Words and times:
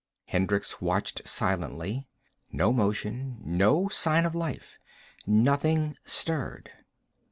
Hendricks 0.25 0.81
watched 0.81 1.27
silently. 1.27 2.07
No 2.51 2.73
motion. 2.73 3.39
No 3.45 3.87
sign 3.89 4.25
of 4.25 4.33
life. 4.33 4.79
Nothing 5.27 5.95
stirred. 6.05 6.71